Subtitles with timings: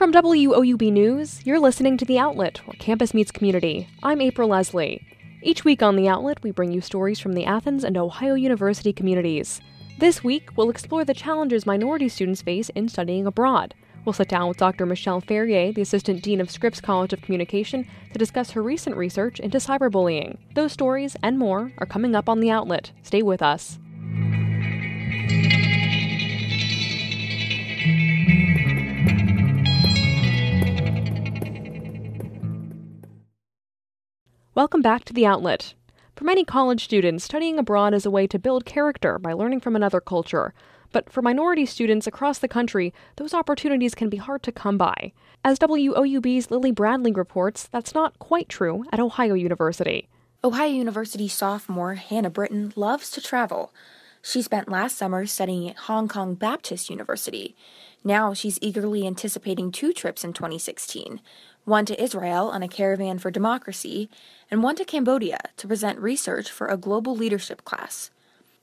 [0.00, 3.86] From WOUB News, you're listening to The Outlet, where campus meets community.
[4.02, 5.06] I'm April Leslie.
[5.42, 8.94] Each week on The Outlet, we bring you stories from the Athens and Ohio University
[8.94, 9.60] communities.
[9.98, 13.74] This week, we'll explore the challenges minority students face in studying abroad.
[14.06, 14.86] We'll sit down with Dr.
[14.86, 19.38] Michelle Ferrier, the Assistant Dean of Scripps College of Communication, to discuss her recent research
[19.38, 20.38] into cyberbullying.
[20.54, 22.92] Those stories and more are coming up on The Outlet.
[23.02, 23.78] Stay with us.
[34.60, 35.72] Welcome back to The Outlet.
[36.16, 39.74] For many college students, studying abroad is a way to build character by learning from
[39.74, 40.52] another culture.
[40.92, 45.14] But for minority students across the country, those opportunities can be hard to come by.
[45.42, 50.10] As WOUB's Lily Bradley reports, that's not quite true at Ohio University.
[50.44, 53.72] Ohio University sophomore Hannah Britton loves to travel.
[54.20, 57.56] She spent last summer studying at Hong Kong Baptist University.
[58.04, 61.22] Now she's eagerly anticipating two trips in 2016
[61.70, 64.10] one to Israel on a caravan for democracy,
[64.50, 68.10] and one to Cambodia to present research for a global leadership class.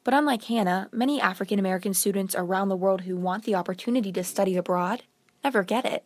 [0.04, 4.24] But unlike Hannah, many African American students around the world who want the opportunity to
[4.24, 5.04] study abroad
[5.42, 6.06] never get it.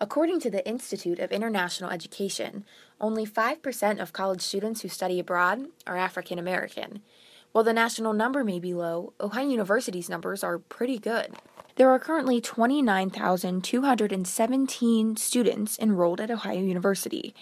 [0.00, 2.64] According to the Institute of International Education,
[3.00, 7.02] only 5% of college students who study abroad are African American.
[7.50, 11.34] While the national number may be low, Ohio University's numbers are pretty good.
[11.76, 17.34] There are currently 29,217 students enrolled at Ohio University.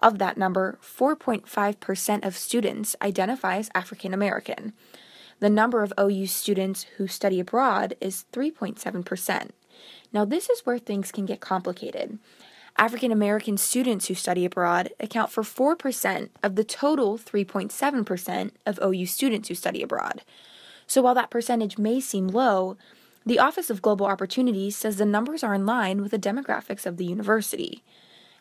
[0.00, 4.74] Of that number, 4.5% of students identify as African American.
[5.40, 9.52] The number of OU students who study abroad is 3.7%.
[10.12, 12.18] Now, this is where things can get complicated.
[12.76, 19.06] African American students who study abroad account for 4% of the total 3.7% of OU
[19.06, 20.20] students who study abroad.
[20.86, 22.76] So, while that percentage may seem low,
[23.28, 26.96] the Office of Global Opportunities says the numbers are in line with the demographics of
[26.96, 27.84] the university.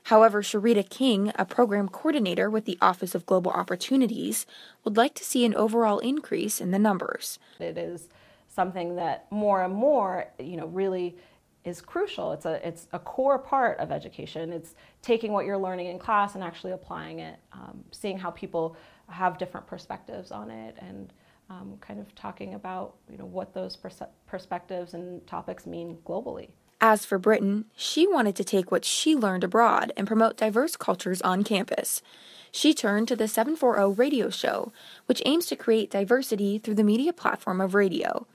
[0.04, 4.46] However, Sharita King, a program coordinator with the Office of Global Opportunities,
[4.86, 7.38] would like to see an overall increase in the numbers.
[7.60, 8.08] It is
[8.48, 11.18] something that more and more, you know, really
[11.66, 12.32] is crucial.
[12.32, 14.54] It's a it's a core part of education.
[14.54, 18.78] It's taking what you're learning in class and actually applying it, um, seeing how people
[19.10, 21.12] have different perspectives on it, and
[21.50, 26.50] um, kind of talking about you know what those pers- perspectives and topics mean globally.
[26.80, 31.22] As for Britton, she wanted to take what she learned abroad and promote diverse cultures
[31.24, 32.04] on campus.
[32.52, 34.72] She turned to the 740 radio show,
[35.08, 38.28] which aims to create diversity through the media platform of radio.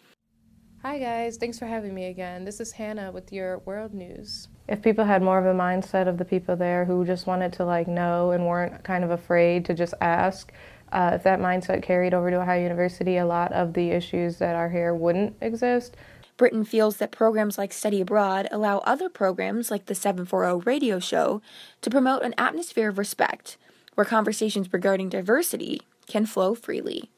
[0.83, 1.37] Hi, guys.
[1.37, 2.45] Thanks for having me again.
[2.45, 4.49] This is Hannah with your World News.
[4.67, 7.65] If people had more of a mindset of the people there who just wanted to
[7.65, 10.53] like know and weren't kind of afraid to just ask,
[10.93, 14.55] uh, if that mindset carried over to Ohio University, a lot of the issues that
[14.55, 15.97] are here wouldn't exist.
[16.37, 21.41] Britton feels that programs like Study Abroad allow other programs like the 740 radio show
[21.83, 23.57] to promote an atmosphere of respect
[23.95, 27.11] where conversations regarding diversity can flow freely.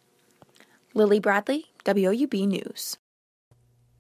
[0.92, 2.96] Lily Bradley, WOUB News.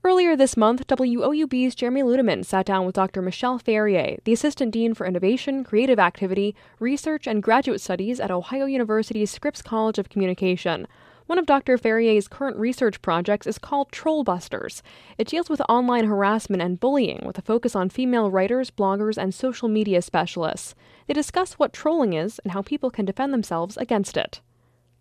[0.06, 3.22] Earlier this month, WOUB's Jeremy Ludeman sat down with Dr.
[3.22, 8.66] Michelle Ferrier, the Assistant Dean for Innovation, Creative Activity, Research, and Graduate Studies at Ohio
[8.66, 10.86] University's Scripps College of Communication.
[11.24, 11.78] One of Dr.
[11.78, 14.82] Ferrier's current research projects is called Trollbusters.
[15.16, 19.32] It deals with online harassment and bullying with a focus on female writers, bloggers, and
[19.32, 20.74] social media specialists.
[21.06, 24.42] They discuss what trolling is and how people can defend themselves against it.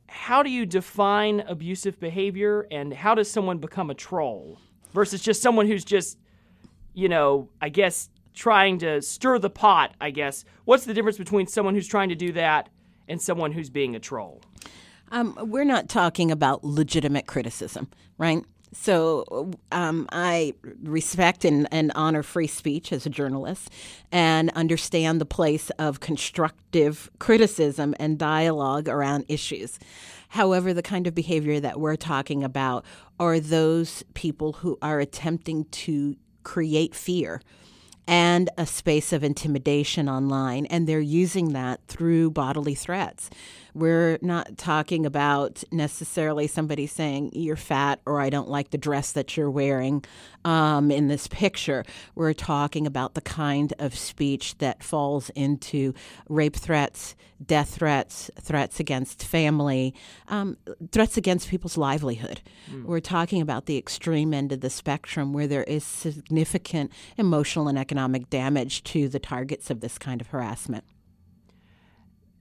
[0.07, 4.61] How do you define abusive behavior and how does someone become a troll
[4.93, 6.17] versus just someone who's just,
[6.93, 10.45] you know, I guess trying to stir the pot, I guess.
[10.65, 12.69] What's the difference between someone who's trying to do that
[13.07, 14.41] and someone who's being a troll?
[15.11, 17.87] Um, we're not talking about legitimate criticism,
[18.17, 18.43] right?
[18.73, 23.69] So um, I respect and, and, honor free speech as a journalist
[24.11, 29.79] and understand the place of constructive criticism and dialogue around issues.
[30.29, 32.83] However, the kind of behavior that we're talking about
[33.19, 37.41] are those people who are attempting to create fear
[38.07, 43.29] and a space of intimidation online, and they're using that through bodily threats.
[43.73, 49.13] We're not talking about necessarily somebody saying you're fat or I don't like the dress
[49.13, 50.05] that you're wearing
[50.45, 51.83] um, in this picture.
[52.13, 55.95] We're talking about the kind of speech that falls into
[56.29, 59.95] rape threats, death threats, threats against family,
[60.27, 60.57] um,
[60.91, 62.41] threats against people's livelihood.
[62.71, 62.85] Mm.
[62.85, 67.79] We're talking about the extreme end of the spectrum where there is significant emotional and
[67.79, 67.92] economic
[68.29, 70.83] damage to the targets of this kind of harassment.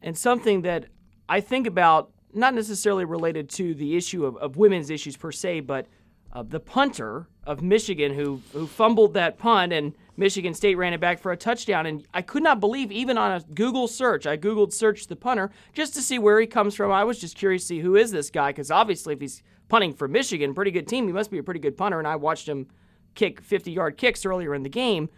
[0.01, 0.87] And something that
[1.29, 5.61] I think about not necessarily related to the issue of, of women's issues per se,
[5.61, 5.87] but
[6.33, 11.01] uh, the punter of Michigan who who fumbled that punt and Michigan State ran it
[11.01, 11.87] back for a touchdown.
[11.87, 15.51] And I could not believe, even on a Google search, I Googled search the punter
[15.73, 16.91] just to see where he comes from.
[16.91, 19.95] I was just curious to see who is this guy, because obviously, if he's punting
[19.95, 21.99] for Michigan, pretty good team, he must be a pretty good punter.
[21.99, 22.69] And I watched him
[23.15, 25.09] kick 50 yard kicks earlier in the game.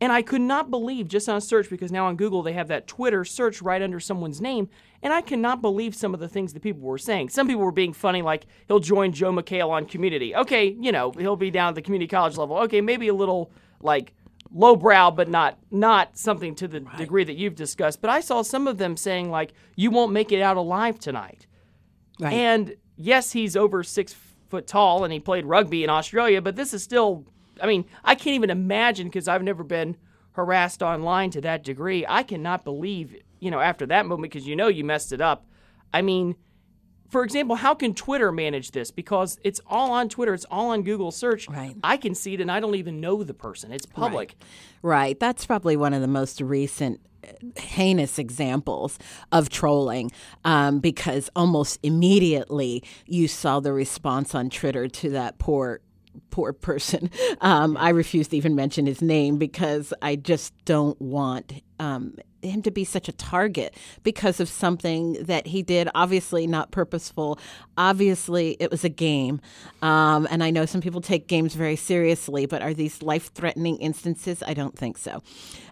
[0.00, 2.68] And I could not believe just on a search because now on Google they have
[2.68, 4.68] that Twitter search right under someone's name.
[5.02, 7.28] And I cannot believe some of the things that people were saying.
[7.28, 10.34] Some people were being funny, like he'll join Joel McHale on community.
[10.34, 12.58] Okay, you know, he'll be down at the community college level.
[12.58, 14.14] Okay, maybe a little like
[14.52, 16.96] lowbrow, but not not something to the right.
[16.96, 18.00] degree that you've discussed.
[18.00, 21.46] But I saw some of them saying like, "You won't make it out alive tonight."
[22.18, 22.32] Right.
[22.32, 24.14] And yes, he's over six
[24.48, 26.40] foot tall, and he played rugby in Australia.
[26.40, 27.24] But this is still,
[27.60, 29.96] I mean, I can't even imagine because I've never been
[30.32, 32.04] harassed online to that degree.
[32.08, 35.46] I cannot believe, you know, after that moment because you know you messed it up.
[35.92, 36.36] I mean
[37.14, 38.90] for example, how can Twitter manage this?
[38.90, 41.48] Because it's all on Twitter, it's all on Google search.
[41.48, 41.76] Right.
[41.84, 43.70] I can see it and I don't even know the person.
[43.70, 44.34] It's public.
[44.82, 44.90] Right.
[44.90, 45.20] right.
[45.20, 48.98] That's probably one of the most recent uh, heinous examples
[49.30, 50.10] of trolling
[50.44, 55.82] um, because almost immediately you saw the response on Twitter to that poor
[56.30, 57.10] poor person.
[57.40, 62.62] Um, I refuse to even mention his name because I just don't want um, him
[62.62, 65.88] to be such a target because of something that he did.
[65.94, 67.38] Obviously, not purposeful.
[67.76, 69.40] Obviously, it was a game.
[69.82, 73.76] Um, and I know some people take games very seriously, but are these life threatening
[73.78, 74.42] instances?
[74.46, 75.22] I don't think so.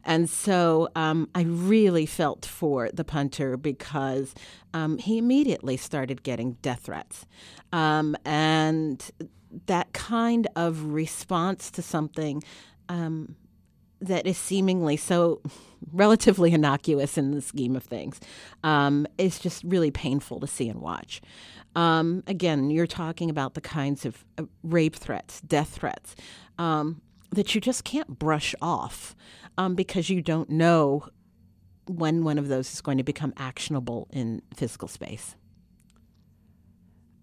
[0.04, 4.34] And so um, I really felt for the punter because
[4.74, 7.26] um, he immediately started getting death threats.
[7.72, 9.10] Um, and
[9.66, 12.42] that kind of response to something
[12.88, 13.36] um,
[14.00, 15.40] that is seemingly so
[15.92, 18.20] relatively innocuous in the scheme of things
[18.64, 21.20] um, is just really painful to see and watch.
[21.74, 26.14] Um, again, you're talking about the kinds of uh, rape threats, death threats
[26.58, 27.00] um,
[27.30, 29.14] that you just can't brush off
[29.56, 31.06] um, because you don't know
[31.86, 35.34] when one of those is going to become actionable in physical space.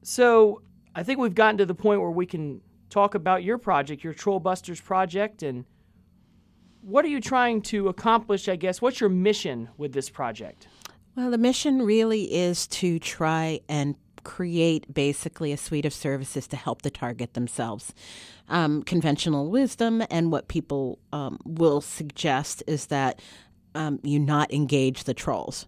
[0.01, 0.61] So
[0.95, 4.13] I think we've gotten to the point where we can talk about your project, your
[4.13, 5.65] Trollbusters project, and
[6.81, 8.81] what are you trying to accomplish, I guess?
[8.81, 10.67] What's your mission with this project?
[11.15, 16.55] Well, the mission really is to try and create basically a suite of services to
[16.57, 17.93] help the target themselves.
[18.47, 23.21] Um, conventional wisdom and what people um, will suggest is that
[23.75, 25.67] um, you not engage the trolls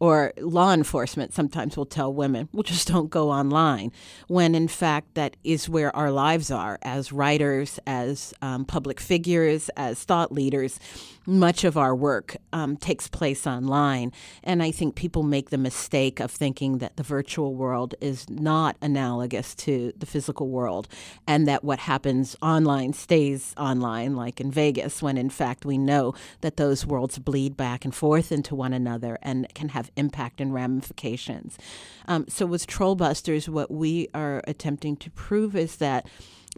[0.00, 3.92] or law enforcement sometimes will tell women, well, just don't go online,
[4.28, 9.68] when in fact that is where our lives are as writers, as um, public figures,
[9.70, 10.78] as thought leaders.
[11.28, 14.10] Much of our work um, takes place online.
[14.42, 18.78] And I think people make the mistake of thinking that the virtual world is not
[18.80, 20.88] analogous to the physical world
[21.26, 26.14] and that what happens online stays online, like in Vegas, when in fact we know
[26.40, 30.54] that those worlds bleed back and forth into one another and can have impact and
[30.54, 31.58] ramifications.
[32.06, 36.06] Um, so, with Trollbusters, what we are attempting to prove is that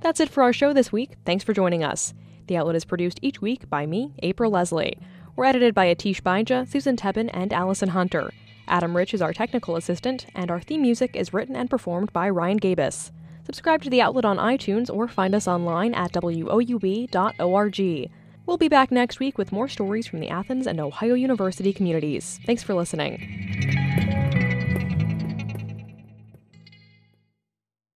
[0.00, 1.16] That's it for our show this week.
[1.26, 2.14] Thanks for joining us.
[2.46, 4.98] The Outlet is produced each week by me, April Leslie.
[5.36, 8.32] We're edited by Atish Baija, Susan Tebben, and Allison Hunter.
[8.66, 12.28] Adam Rich is our technical assistant, and our theme music is written and performed by
[12.30, 13.12] Ryan Gabus.
[13.44, 18.10] Subscribe to the Outlet on iTunes or find us online at woub.org.
[18.46, 22.40] We'll be back next week with more stories from the Athens and Ohio University communities.
[22.46, 24.27] Thanks for listening.